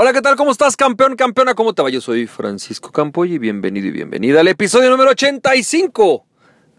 [0.00, 0.36] Hola, ¿qué tal?
[0.36, 1.56] ¿Cómo estás, campeón, campeona?
[1.56, 1.90] ¿Cómo te va?
[1.90, 6.24] Yo soy Francisco Campoy y bienvenido y bienvenida al episodio número 85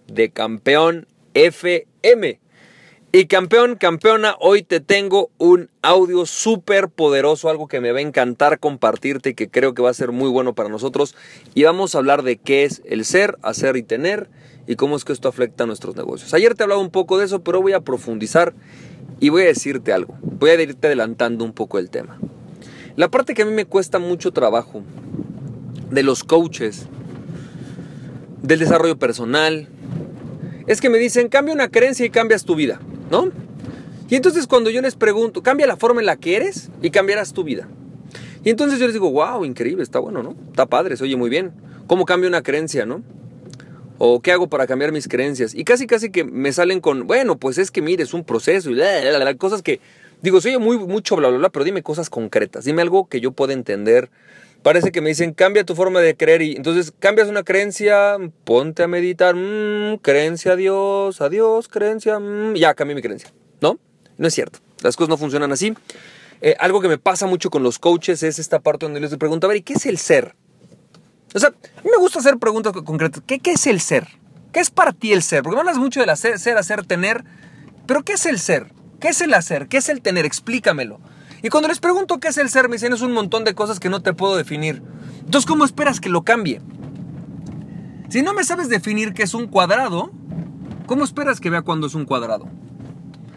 [0.07, 2.39] de Campeón FM.
[3.11, 8.03] Y campeón, campeona, hoy te tengo un audio súper poderoso, algo que me va a
[8.03, 11.13] encantar compartirte y que creo que va a ser muy bueno para nosotros.
[11.53, 14.29] Y vamos a hablar de qué es el ser, hacer y tener
[14.65, 16.33] y cómo es que esto afecta a nuestros negocios.
[16.33, 18.53] Ayer te hablaba un poco de eso, pero voy a profundizar
[19.19, 20.17] y voy a decirte algo.
[20.21, 22.17] Voy a irte adelantando un poco el tema.
[22.99, 24.83] La parte que a mí me cuesta mucho trabajo
[25.89, 26.87] de los coaches,
[28.41, 29.69] del desarrollo personal,
[30.67, 33.29] es que me dicen, cambia una creencia y cambias tu vida, ¿no?
[34.09, 37.31] Y entonces cuando yo les pregunto, cambia la forma en la que eres y cambiarás
[37.31, 37.69] tu vida.
[38.43, 40.35] Y entonces yo les digo, wow, increíble, está bueno, ¿no?
[40.49, 41.53] Está padre, se oye muy bien.
[41.87, 43.01] ¿Cómo cambio una creencia, no?
[43.97, 45.55] ¿O qué hago para cambiar mis creencias?
[45.55, 48.69] Y casi, casi que me salen con, bueno, pues es que mire, es un proceso
[48.71, 49.79] y cosas que
[50.21, 52.65] Digo, soy muy, mucho bla, bla, bla, pero dime cosas concretas.
[52.65, 54.09] Dime algo que yo pueda entender.
[54.61, 56.41] Parece que me dicen, cambia tu forma de creer.
[56.41, 59.35] Y entonces cambias una creencia, ponte a meditar.
[59.35, 62.19] Mmm, creencia a Dios, a Dios, creencia.
[62.19, 63.31] Mmm, ya, cambié mi creencia.
[63.61, 63.79] ¿No?
[64.17, 64.59] No es cierto.
[64.83, 65.73] Las cosas no funcionan así.
[66.41, 69.47] Eh, algo que me pasa mucho con los coaches es esta parte donde les pregunto,
[69.47, 70.35] a ver, ¿y qué es el ser?
[71.33, 73.21] O sea, a mí me gusta hacer preguntas concretas.
[73.25, 74.07] ¿Qué, qué es el ser?
[74.51, 75.43] ¿Qué es para ti el ser?
[75.43, 77.23] Porque me hablas mucho del ser, ser, hacer, tener.
[77.85, 78.67] Pero ¿qué es el ser?
[78.99, 79.67] ¿Qué es el hacer?
[79.67, 80.25] ¿Qué es el tener?
[80.25, 80.99] Explícamelo.
[81.41, 83.79] Y cuando les pregunto qué es el ser, me dicen es un montón de cosas
[83.79, 84.81] que no te puedo definir.
[85.19, 86.61] Entonces, ¿cómo esperas que lo cambie?
[88.09, 90.11] Si no me sabes definir qué es un cuadrado,
[90.85, 92.47] ¿cómo esperas que vea cuando es un cuadrado?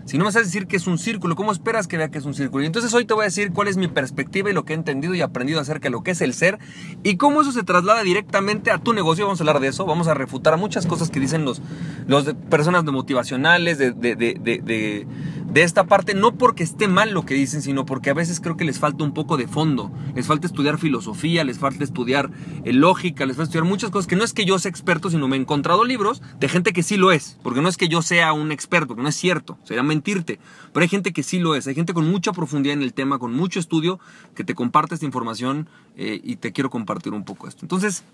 [0.05, 2.25] Si no me sabes decir que es un círculo, ¿cómo esperas que vea que es
[2.25, 2.65] un círculo?
[2.65, 4.77] Y entonces hoy te voy a decir cuál es mi perspectiva y lo que he
[4.77, 6.59] entendido y aprendido acerca de lo que es el ser
[7.05, 9.27] y cómo eso se traslada directamente a tu negocio.
[9.27, 11.63] Vamos a hablar de eso, vamos a refutar muchas cosas que dicen los,
[12.09, 15.07] los personas de motivacionales, de
[15.53, 18.57] de esta parte, no porque esté mal lo que dicen, sino porque a veces creo
[18.57, 19.93] que les falta un poco de fondo.
[20.15, 22.31] Les falta estudiar filosofía, les falta estudiar
[22.65, 25.29] eh, lógica, les falta estudiar muchas cosas que no es que yo sea experto, sino
[25.29, 27.37] me he encontrado libros de gente que sí lo es.
[27.43, 30.39] Porque no es que yo sea un experto, porque no es cierto, sería mentirte.
[30.73, 33.19] Pero hay gente que sí lo es, hay gente con mucha profundidad en el tema,
[33.19, 34.01] con mucho estudio,
[34.35, 37.61] que te comparte esta información eh, y te quiero compartir un poco esto.
[37.63, 38.05] Entonces,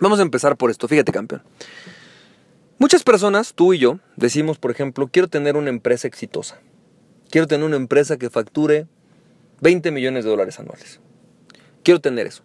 [0.00, 0.88] vamos a empezar por esto.
[0.88, 1.42] Fíjate, campeón.
[2.86, 6.60] Muchas personas, tú y yo, decimos, por ejemplo, quiero tener una empresa exitosa.
[7.30, 8.86] Quiero tener una empresa que facture
[9.60, 11.00] 20 millones de dólares anuales.
[11.82, 12.44] Quiero tener eso.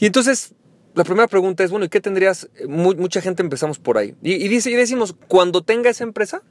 [0.00, 0.54] Y entonces,
[0.94, 2.48] la primera pregunta es, bueno, ¿y qué tendrías?
[2.66, 4.14] mucha gente empezamos por ahí.
[4.22, 6.42] Y, y decimos, cuando tenga esa empresa,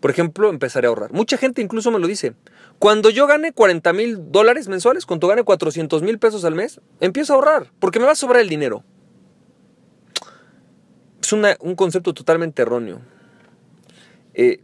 [0.00, 1.12] por ejemplo, empezaré a ahorrar.
[1.12, 2.32] Mucha gente incluso me lo dice.
[2.78, 7.34] Cuando yo gane 40 mil dólares mensuales, cuando gane 400 mil pesos al mes, empiezo
[7.34, 8.82] a ahorrar, porque me va a sobrar el dinero
[11.36, 13.00] es un concepto totalmente erróneo.
[14.34, 14.60] Eh,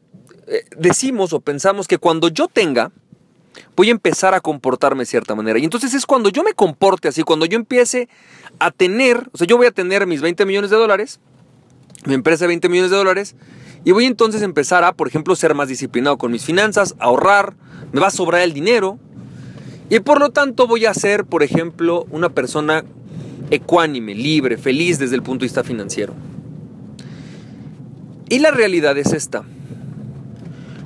[0.46, 2.92] eh, decimos o pensamos que cuando yo tenga,
[3.76, 5.58] voy a empezar a comportarme de cierta manera.
[5.58, 8.08] Y entonces es cuando yo me comporte así, cuando yo empiece
[8.58, 11.20] a tener, o sea, yo voy a tener mis 20 millones de dólares,
[12.04, 13.36] mi empresa de 20 millones de dólares,
[13.84, 17.54] y voy entonces a empezar a, por ejemplo, ser más disciplinado con mis finanzas, ahorrar,
[17.92, 18.98] me va a sobrar el dinero,
[19.90, 22.84] y por lo tanto voy a ser, por ejemplo, una persona
[23.50, 26.14] ecuánime, libre, feliz desde el punto de vista financiero.
[28.28, 29.44] Y la realidad es esta.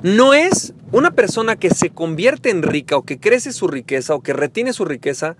[0.03, 4.21] No es una persona que se convierte en rica o que crece su riqueza o
[4.21, 5.35] que retiene su riqueza,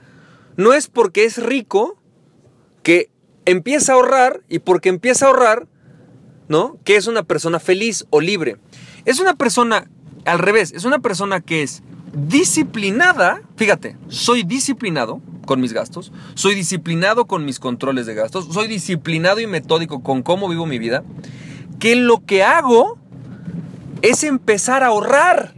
[0.58, 1.98] no es porque es rico
[2.84, 3.10] que
[3.46, 5.68] empieza a ahorrar y porque empieza a ahorrar,
[6.48, 6.78] ¿no?
[6.84, 8.58] Que es una persona feliz o libre.
[9.06, 9.90] Es una persona,
[10.26, 11.82] al revés, es una persona que es
[12.14, 18.68] disciplinada, fíjate, soy disciplinado con mis gastos, soy disciplinado con mis controles de gastos, soy
[18.68, 21.04] disciplinado y metódico con cómo vivo mi vida
[21.80, 22.98] que lo que hago
[24.02, 25.54] es empezar a ahorrar.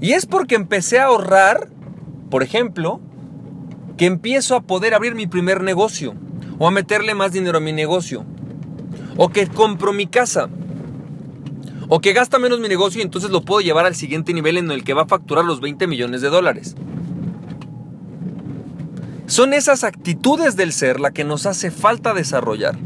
[0.00, 1.68] Y es porque empecé a ahorrar,
[2.30, 3.00] por ejemplo,
[3.96, 6.14] que empiezo a poder abrir mi primer negocio
[6.58, 8.24] o a meterle más dinero a mi negocio
[9.16, 10.48] o que compro mi casa
[11.88, 14.70] o que gasta menos mi negocio y entonces lo puedo llevar al siguiente nivel en
[14.70, 16.76] el que va a facturar los 20 millones de dólares.
[19.26, 22.78] Son esas actitudes del ser la que nos hace falta desarrollar.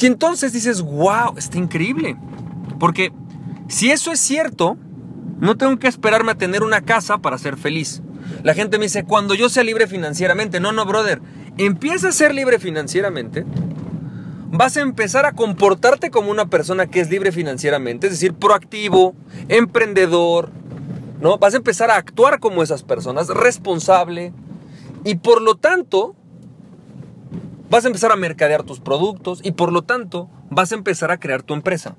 [0.00, 2.16] Y entonces dices, wow, está increíble.
[2.78, 3.12] Porque
[3.68, 4.78] si eso es cierto,
[5.38, 8.02] no tengo que esperarme a tener una casa para ser feliz.
[8.42, 11.20] La gente me dice, cuando yo sea libre financieramente, no, no, brother,
[11.58, 13.44] empieza a ser libre financieramente,
[14.50, 19.14] vas a empezar a comportarte como una persona que es libre financieramente, es decir, proactivo,
[19.48, 20.50] emprendedor,
[21.20, 21.38] ¿no?
[21.38, 24.32] Vas a empezar a actuar como esas personas, responsable,
[25.04, 26.14] y por lo tanto,
[27.70, 31.20] Vas a empezar a mercadear tus productos y por lo tanto vas a empezar a
[31.20, 31.96] crear tu empresa.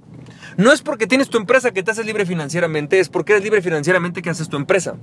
[0.58, 3.62] No es porque tienes tu empresa que te haces libre financieramente, es porque eres libre
[3.62, 4.98] financieramente que haces tu empresa.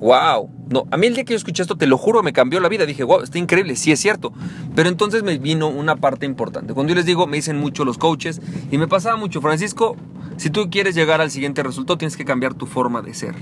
[0.00, 0.50] Wow.
[0.70, 2.68] No, a mí el día que yo escuché esto, te lo juro, me cambió la
[2.68, 2.86] vida.
[2.86, 4.32] Dije, wow, está increíble, sí es cierto.
[4.74, 6.72] Pero entonces me vino una parte importante.
[6.72, 8.40] Cuando yo les digo, me dicen mucho los coaches
[8.70, 9.96] y me pasaba mucho, Francisco,
[10.38, 13.34] si tú quieres llegar al siguiente resultado, tienes que cambiar tu forma de ser.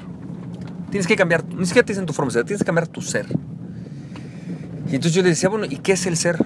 [0.91, 3.03] Tienes que cambiar, ni siquiera te dicen tu forma de ser, tienes que cambiar tu
[3.03, 3.27] ser.
[4.91, 6.39] Y entonces yo les decía, bueno, ¿y qué es el ser?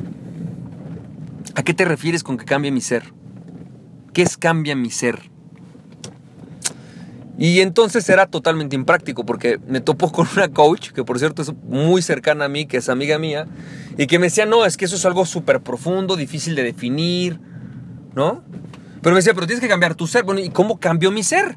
[1.55, 3.13] ¿A qué te refieres con que cambie mi ser?
[4.13, 5.31] ¿Qué es cambia mi ser?
[7.39, 11.53] Y entonces era totalmente impráctico porque me topó con una coach, que por cierto es
[11.65, 13.47] muy cercana a mí, que es amiga mía,
[13.97, 17.39] y que me decía, no, es que eso es algo súper profundo, difícil de definir,
[18.17, 18.43] ¿no?
[19.03, 20.25] Pero me decía, pero tienes que cambiar tu ser.
[20.25, 21.57] Bueno, ¿y cómo cambió mi ser?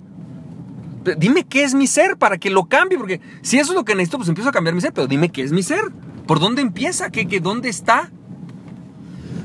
[1.18, 3.96] Dime qué es mi ser para que lo cambie, porque si eso es lo que
[3.96, 5.82] necesito, pues empiezo a cambiar mi ser, pero dime qué es mi ser.
[6.28, 7.10] ¿Por dónde empieza?
[7.10, 8.12] ¿Qué, qué, ¿Dónde está?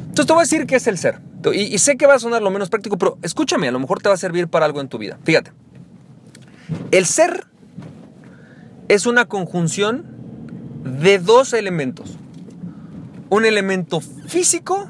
[0.00, 1.20] Entonces te voy a decir qué es el ser.
[1.52, 4.00] Y, y sé que va a sonar lo menos práctico, pero escúchame, a lo mejor
[4.00, 5.19] te va a servir para algo en tu vida.
[5.25, 5.52] Fíjate.
[6.90, 7.46] El ser
[8.88, 10.05] es una conjunción
[11.00, 12.17] de dos elementos.
[13.28, 14.88] Un elemento físico,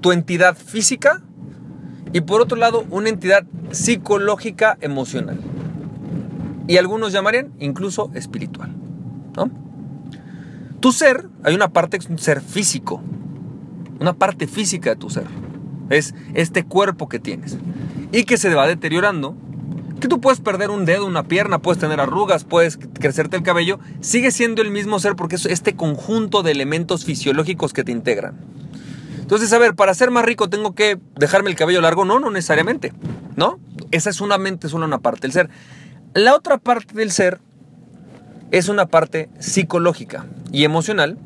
[0.00, 1.22] tu entidad física,
[2.12, 5.38] y por otro lado una entidad psicológica emocional.
[6.68, 8.75] Y algunos llamarían incluso espiritual.
[10.86, 13.02] Tu ser, hay una parte, un ser físico,
[13.98, 15.24] una parte física de tu ser.
[15.90, 17.56] Es este cuerpo que tienes
[18.12, 19.34] y que se va deteriorando
[19.98, 23.80] que tú puedes perder un dedo, una pierna, puedes tener arrugas, puedes crecerte el cabello,
[24.00, 28.36] sigue siendo el mismo ser porque es este conjunto de elementos fisiológicos que te integran.
[29.18, 32.30] Entonces, a ver, para ser más rico tengo que dejarme el cabello largo, no, no
[32.30, 32.92] necesariamente,
[33.34, 33.58] ¿no?
[33.90, 35.50] Esa es una mente, solo una parte del ser.
[36.14, 37.40] La otra parte del ser
[38.50, 41.18] es una parte psicológica y emocional,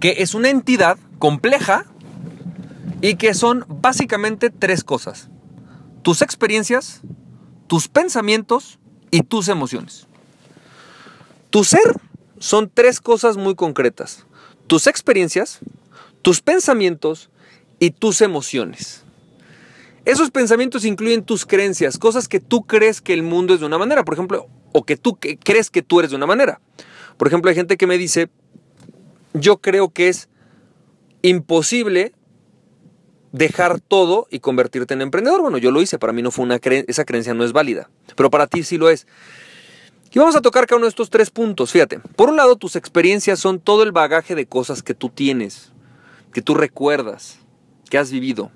[0.00, 1.86] que es una entidad compleja
[3.00, 5.28] y que son básicamente tres cosas
[6.02, 7.00] tus experiencias,
[7.66, 8.78] tus pensamientos
[9.10, 10.06] y tus emociones.
[11.50, 11.96] Tu ser
[12.38, 14.26] son tres cosas muy concretas.
[14.66, 15.60] Tus experiencias,
[16.22, 17.30] tus pensamientos
[17.78, 19.04] y tus emociones.
[20.04, 23.78] Esos pensamientos incluyen tus creencias, cosas que tú crees que el mundo es de una
[23.78, 26.60] manera, por ejemplo, o que tú crees que tú eres de una manera.
[27.16, 28.28] Por ejemplo, hay gente que me dice,
[29.34, 30.28] yo creo que es
[31.22, 32.12] imposible
[33.32, 35.40] dejar todo y convertirte en emprendedor.
[35.40, 37.90] Bueno, yo lo hice, para mí no fue una creencia, esa creencia no es válida,
[38.16, 39.06] pero para ti sí lo es.
[40.14, 41.98] Y vamos a tocar cada uno de estos tres puntos, fíjate.
[41.98, 45.72] Por un lado, tus experiencias son todo el bagaje de cosas que tú tienes,
[46.34, 47.38] que tú recuerdas,
[47.88, 48.50] que has vivido.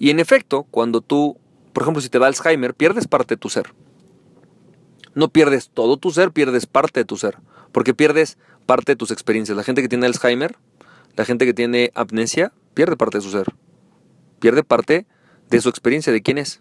[0.00, 1.38] Y en efecto, cuando tú,
[1.72, 3.72] por ejemplo, si te da Alzheimer, pierdes parte de tu ser.
[5.14, 7.38] No pierdes todo tu ser, pierdes parte de tu ser,
[7.72, 9.56] porque pierdes parte de tus experiencias.
[9.56, 10.56] La gente que tiene Alzheimer,
[11.16, 13.46] la gente que tiene amnesia, pierde parte de su ser.
[14.40, 15.06] Pierde parte
[15.50, 16.60] de su experiencia, de quién es.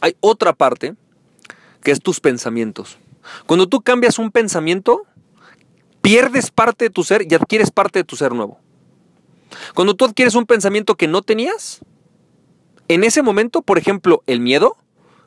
[0.00, 0.94] Hay otra parte
[1.82, 2.98] que es tus pensamientos.
[3.46, 5.06] Cuando tú cambias un pensamiento,
[6.00, 8.58] pierdes parte de tu ser y adquieres parte de tu ser nuevo.
[9.74, 11.80] Cuando tú adquieres un pensamiento que no tenías,
[12.88, 14.76] en ese momento, por ejemplo, el miedo,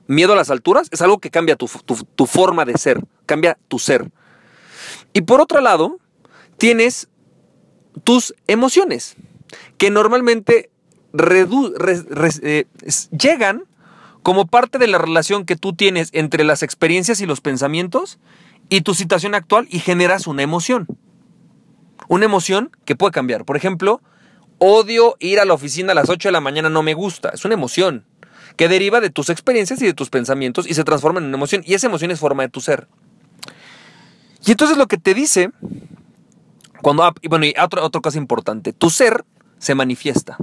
[0.07, 1.69] miedo a las alturas, es algo que cambia tu,
[2.15, 4.09] tu forma de ser, cambia tu ser.
[5.13, 5.97] Y por otro lado,
[6.57, 7.09] tienes
[8.03, 9.15] tus emociones
[9.77, 10.69] que normalmente
[11.17, 12.65] eh,
[13.11, 13.63] llegan
[14.23, 18.17] como parte de la relación que tú tienes entre las experiencias y los pensamientos
[18.69, 20.87] y tu situación actual y generas una emoción.
[22.07, 23.45] Una emoción que puede cambiar.
[23.45, 24.01] Por ejemplo,
[24.57, 27.29] odio ir a la oficina a las 8 de la mañana, no me gusta.
[27.29, 28.05] Es una emoción
[28.55, 31.63] que deriva de tus experiencias y de tus pensamientos y se transforma en una emoción.
[31.65, 32.87] Y esa emoción es forma de tu ser.
[34.45, 35.51] Y entonces lo que te dice,
[36.81, 39.25] cuando, ah, bueno, y otra, otra cosa importante, tu ser
[39.57, 40.37] se manifiesta.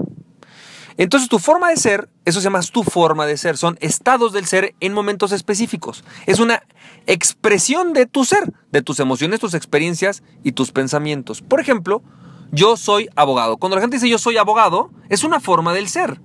[0.97, 4.47] Entonces tu forma de ser, eso se llama tu forma de ser, son estados del
[4.47, 6.05] ser en momentos específicos.
[6.27, 6.63] Es una
[7.07, 11.41] expresión de tu ser, de tus emociones, tus experiencias y tus pensamientos.
[11.41, 12.03] Por ejemplo,
[12.51, 13.57] yo soy abogado.
[13.57, 16.21] Cuando la gente dice yo soy abogado, es una forma del ser.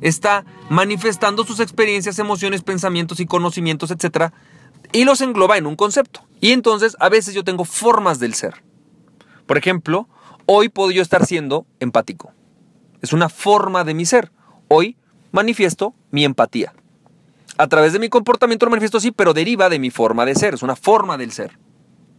[0.00, 4.32] Está manifestando sus experiencias, emociones, pensamientos y conocimientos, etc.
[4.92, 6.26] Y los engloba en un concepto.
[6.40, 8.62] Y entonces a veces yo tengo formas del ser.
[9.46, 10.08] Por ejemplo,
[10.46, 12.32] hoy puedo estar siendo empático.
[13.00, 14.32] Es una forma de mi ser.
[14.68, 14.96] Hoy
[15.32, 16.74] manifiesto mi empatía.
[17.56, 20.54] A través de mi comportamiento lo manifiesto así, pero deriva de mi forma de ser.
[20.54, 21.58] Es una forma del ser.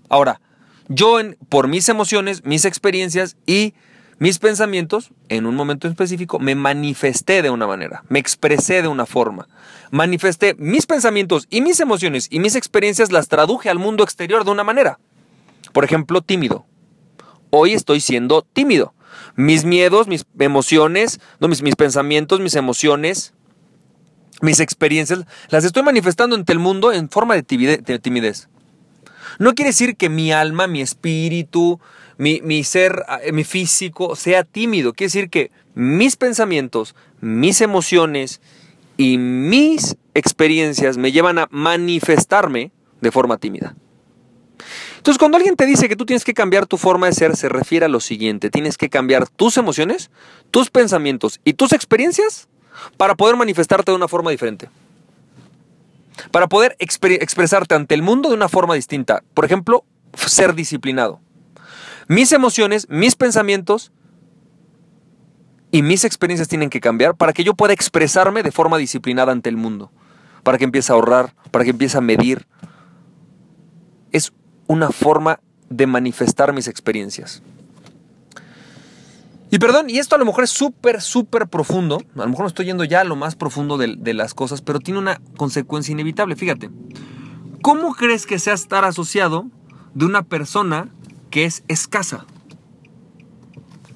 [0.10, 0.42] Ahora,
[0.90, 3.74] yo en, por mis emociones, mis experiencias y
[4.20, 9.06] mis pensamientos, en un momento específico, me manifesté de una manera, me expresé de una
[9.06, 9.48] forma.
[9.92, 14.52] Manifesté mis pensamientos y mis emociones y mis experiencias, las traduje al mundo exterior de
[14.52, 15.00] una manera.
[15.72, 16.66] Por ejemplo, tímido.
[17.50, 18.94] Hoy estoy siendo tímido.
[19.36, 23.34] mis miedos, mis emociones, no, mis, mis pensamientos, mis emociones,
[24.42, 28.50] mis experiencias, las estoy manifestando ante el mundo en forma de timidez.
[29.40, 31.80] No quiere decir que mi alma, mi espíritu,
[32.20, 34.94] mi, mi, ser, eh, mi físico sea tímido.
[34.94, 38.42] Quiere decir que mis pensamientos, mis emociones
[38.98, 43.74] y mis experiencias me llevan a manifestarme de forma tímida.
[44.98, 47.48] Entonces, cuando alguien te dice que tú tienes que cambiar tu forma de ser, se
[47.48, 48.50] refiere a lo siguiente.
[48.50, 50.12] Tienes que cambiar tus emociones,
[50.52, 52.50] tus pensamientos y tus experiencias
[52.98, 54.70] para poder manifestarte de una forma diferente.
[56.32, 59.24] Para poder expresarte ante el mundo de una forma distinta.
[59.34, 61.22] Por ejemplo, ser disciplinado.
[62.10, 63.92] Mis emociones, mis pensamientos
[65.72, 69.48] y mis experiencias tienen que cambiar para que yo pueda expresarme de forma disciplinada ante
[69.48, 69.92] el mundo.
[70.42, 72.48] Para que empiece a ahorrar, para que empiece a medir.
[74.12, 74.34] Es
[74.66, 75.40] una forma
[75.70, 77.44] de manifestar mis experiencias.
[79.52, 82.02] Y perdón, y esto a lo mejor es súper, súper profundo.
[82.16, 84.64] A lo mejor no estoy yendo ya a lo más profundo de, de, las cosas,
[84.64, 86.36] pero tiene una consecuencia inevitable.
[86.36, 86.72] Fíjate,
[87.62, 89.46] ¿cómo crees que sea estar asociado
[89.94, 90.92] de una persona
[91.30, 92.26] que es escasa?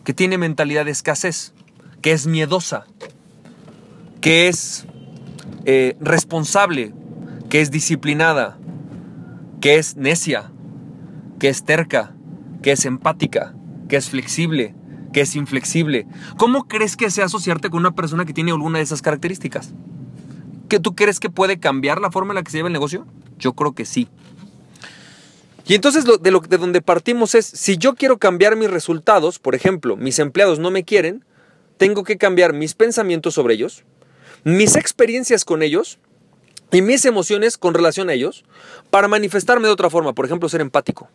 [0.03, 1.53] Que tiene mentalidad de escasez,
[2.01, 2.85] que es miedosa,
[4.21, 4.85] que es
[5.65, 6.93] eh, responsable,
[7.49, 8.57] que es disciplinada,
[9.61, 10.51] que es necia,
[11.39, 12.13] que es terca,
[12.61, 13.53] que es empática,
[13.87, 14.75] que es flexible,
[15.13, 16.07] que es inflexible.
[16.37, 19.73] ¿Cómo crees que sea asociarte con una persona que tiene alguna de esas características?
[20.67, 23.05] ¿Que tú crees que puede cambiar la forma en la que se lleva el negocio?
[23.37, 24.09] Yo creo que sí.
[25.65, 29.55] Y entonces de, lo, de donde partimos es, si yo quiero cambiar mis resultados, por
[29.55, 31.23] ejemplo, mis empleados no me quieren,
[31.77, 33.83] tengo que cambiar mis pensamientos sobre ellos,
[34.43, 35.99] mis experiencias con ellos
[36.71, 38.43] y mis emociones con relación a ellos
[38.89, 41.09] para manifestarme de otra forma, por ejemplo, ser empático.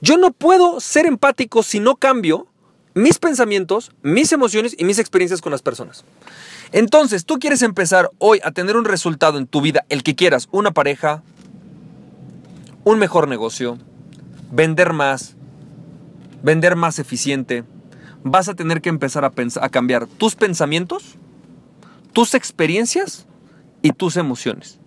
[0.00, 2.48] Yo no puedo ser empático si no cambio
[2.94, 6.04] mis pensamientos, mis emociones y mis experiencias con las personas.
[6.72, 10.48] Entonces, tú quieres empezar hoy a tener un resultado en tu vida, el que quieras,
[10.50, 11.22] una pareja,
[12.86, 13.78] un mejor negocio,
[14.52, 15.34] vender más,
[16.44, 17.64] vender más eficiente,
[18.22, 21.16] vas a tener que empezar a, a cambiar tus pensamientos,
[22.12, 23.26] tus experiencias
[23.82, 24.78] y tus emociones.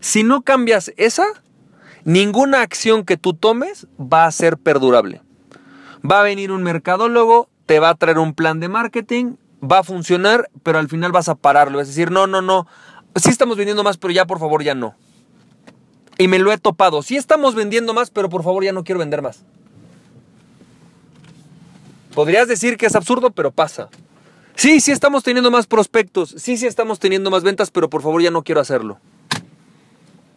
[0.00, 1.24] Si no cambias esa,
[2.04, 5.22] ninguna acción que tú tomes va a ser perdurable.
[6.04, 9.82] Va a venir un mercadólogo, te va a traer un plan de marketing, va a
[9.82, 11.80] funcionar, pero al final vas a pararlo.
[11.80, 12.66] Es decir, no, no, no,
[13.16, 14.94] sí estamos vendiendo más, pero ya por favor ya no.
[16.18, 17.02] Y me lo he topado.
[17.02, 19.42] Sí estamos vendiendo más, pero por favor ya no quiero vender más.
[22.14, 23.88] Podrías decir que es absurdo, pero pasa.
[24.54, 26.34] Sí, sí estamos teniendo más prospectos.
[26.38, 28.98] Sí, sí estamos teniendo más ventas, pero por favor ya no quiero hacerlo.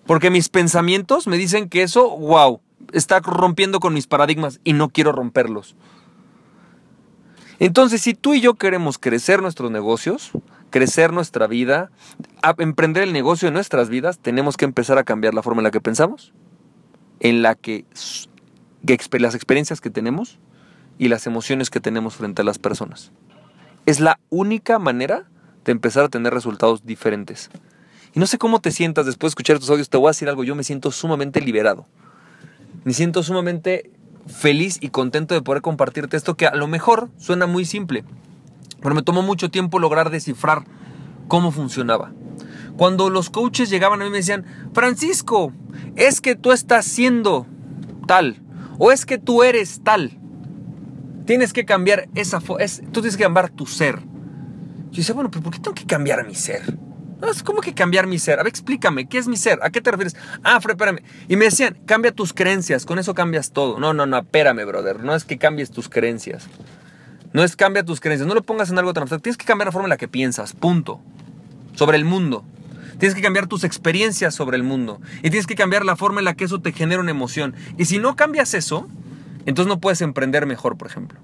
[0.08, 2.62] Porque mis pensamientos me dicen que eso, wow,
[2.94, 5.76] está rompiendo con mis paradigmas y no quiero romperlos.
[7.60, 10.32] Entonces, si tú y yo queremos crecer nuestros negocios,
[10.70, 11.92] crecer nuestra vida,
[12.58, 15.72] emprender el negocio de nuestras vidas, tenemos que empezar a cambiar la forma en la
[15.72, 16.34] que pensamos,
[17.20, 17.86] en la que,
[18.86, 20.40] que las experiencias que tenemos
[20.98, 23.12] y las emociones que tenemos frente a las personas.
[23.86, 25.26] Es la única manera
[25.64, 27.50] de empezar a tener resultados diferentes.
[28.14, 30.30] Y no sé cómo te sientas después de escuchar tus audios, te voy a decir
[30.30, 31.86] algo, yo me siento sumamente liberado.
[32.84, 33.92] Me siento sumamente
[34.28, 38.04] feliz y contento de poder compartirte esto que a lo mejor suena muy simple,
[38.88, 40.64] pero me tomó mucho tiempo lograr descifrar
[41.28, 42.14] cómo funcionaba.
[42.78, 45.52] Cuando los coaches llegaban a mí me decían, Francisco,
[45.98, 47.46] es que tú estás siendo
[48.08, 48.42] tal,
[48.80, 50.18] o es que tú eres tal.
[51.26, 54.00] Tienes que cambiar esa, es, tú tienes que cambiar tu ser.
[54.92, 56.78] Yo decía, bueno, pero ¿por qué tengo que cambiar mi ser?
[57.20, 58.40] No, es como que cambiar mi ser.
[58.40, 59.60] A ver, explícame, ¿qué es mi ser?
[59.64, 60.16] ¿A qué te refieres?
[60.46, 61.02] Ah, espérame.
[61.28, 63.82] Y me decían, cambia tus creencias, con eso cambias todo.
[63.82, 65.04] No, no, no, espérame, brother.
[65.04, 66.48] No es que cambies tus creencias.
[67.34, 68.28] No es cambia tus creencias.
[68.28, 69.24] No lo pongas en algo tan abstracto.
[69.24, 71.02] Tienes que cambiar la forma en la que piensas, punto.
[71.74, 72.44] Sobre el mundo.
[73.00, 75.00] Tienes que cambiar tus experiencias sobre el mundo.
[75.20, 77.54] Y tienes que cambiar la forma en la que eso te genera una emoción.
[77.78, 78.88] Y si no cambias eso,
[79.46, 81.20] entonces no puedes emprender mejor, por ejemplo.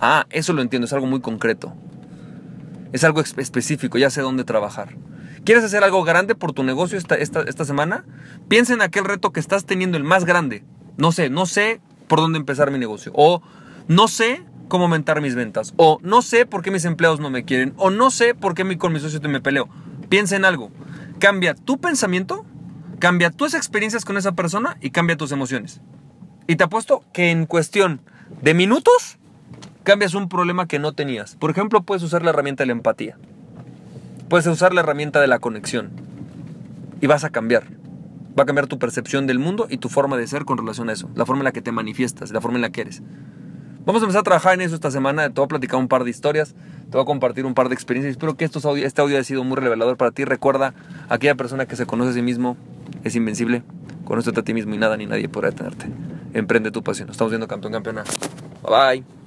[0.00, 1.72] Ah, eso lo entiendo, es algo muy concreto.
[2.92, 4.96] Es algo específico, ya sé dónde trabajar.
[5.44, 8.04] ¿Quieres hacer algo grande por tu negocio esta, esta, semana?
[8.48, 10.64] Piensa en aquel reto que estás teniendo, el más grande.
[10.96, 13.12] No sé, no sé por dónde empezar mi negocio.
[13.14, 13.42] O
[13.86, 15.74] no sé cómo aumentar mis ventas.
[15.76, 17.74] O no sé por qué mis empleados no me quieren.
[17.76, 19.68] O no sé por qué con mi socio me peleo.
[20.08, 20.70] Piensa en algo.
[21.18, 22.44] Cambia tu pensamiento,
[22.98, 25.80] cambia tus experiencias con esa persona y cambia tus emociones.
[26.46, 28.00] Y te apuesto que en cuestión
[28.42, 29.18] de minutos
[29.82, 31.36] cambias un problema que no tenías.
[31.36, 33.16] Por ejemplo, puedes usar la herramienta de la empatía.
[34.28, 35.90] Puedes usar la herramienta de la conexión
[37.00, 37.64] y vas a cambiar.
[38.38, 40.92] Va a cambiar tu percepción del mundo y tu forma de ser con relación a
[40.92, 43.02] eso, la forma en la que te manifiestas, la forma en la que eres.
[43.86, 45.28] Vamos a empezar a trabajar en eso esta semana.
[45.28, 46.56] Te voy a platicar un par de historias,
[46.90, 48.10] te voy a compartir un par de experiencias.
[48.10, 48.58] Espero que este
[49.00, 50.24] audio haya sido muy revelador para ti.
[50.24, 50.74] Recuerda,
[51.08, 52.56] aquella persona que se conoce a sí mismo
[53.04, 53.62] es invencible.
[54.04, 55.86] Conócete a ti mismo y nada ni nadie podrá detenerte.
[56.34, 57.10] Emprende tu pasión.
[57.10, 58.02] Estamos viendo campeón campeona.
[58.64, 59.25] Bye bye.